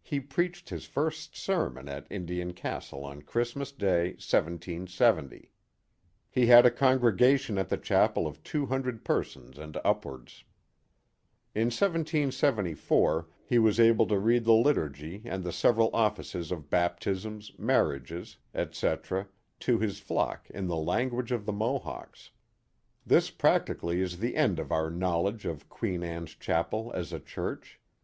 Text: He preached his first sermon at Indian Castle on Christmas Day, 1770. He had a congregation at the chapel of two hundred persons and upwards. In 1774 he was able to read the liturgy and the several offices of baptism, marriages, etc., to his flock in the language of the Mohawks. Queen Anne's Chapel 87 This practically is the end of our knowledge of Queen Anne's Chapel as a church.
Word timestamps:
He 0.00 0.20
preached 0.20 0.68
his 0.70 0.84
first 0.84 1.34
sermon 1.34 1.88
at 1.88 2.06
Indian 2.08 2.52
Castle 2.52 3.04
on 3.04 3.22
Christmas 3.22 3.72
Day, 3.72 4.10
1770. 4.10 5.50
He 6.30 6.46
had 6.46 6.64
a 6.64 6.70
congregation 6.70 7.58
at 7.58 7.68
the 7.68 7.76
chapel 7.76 8.28
of 8.28 8.40
two 8.44 8.66
hundred 8.66 9.04
persons 9.04 9.58
and 9.58 9.76
upwards. 9.84 10.44
In 11.52 11.64
1774 11.64 13.28
he 13.44 13.58
was 13.58 13.80
able 13.80 14.06
to 14.06 14.20
read 14.20 14.44
the 14.44 14.52
liturgy 14.52 15.22
and 15.24 15.42
the 15.42 15.50
several 15.52 15.90
offices 15.92 16.52
of 16.52 16.70
baptism, 16.70 17.40
marriages, 17.58 18.36
etc., 18.54 19.26
to 19.58 19.78
his 19.80 19.98
flock 19.98 20.48
in 20.50 20.68
the 20.68 20.76
language 20.76 21.32
of 21.32 21.44
the 21.44 21.52
Mohawks. 21.52 22.30
Queen 23.08 23.16
Anne's 23.16 23.16
Chapel 23.16 23.16
87 23.16 23.16
This 23.24 23.30
practically 23.34 24.00
is 24.00 24.18
the 24.20 24.36
end 24.36 24.60
of 24.60 24.70
our 24.70 24.90
knowledge 24.90 25.44
of 25.44 25.68
Queen 25.68 26.04
Anne's 26.04 26.36
Chapel 26.36 26.92
as 26.94 27.12
a 27.12 27.18
church. 27.18 27.80